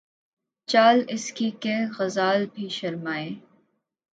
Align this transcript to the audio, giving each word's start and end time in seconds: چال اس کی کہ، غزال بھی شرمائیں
چال 0.69 0.97
اس 1.07 1.31
کی 1.31 1.49
کہ، 1.59 1.75
غزال 1.99 2.45
بھی 2.53 2.67
شرمائیں 2.69 3.35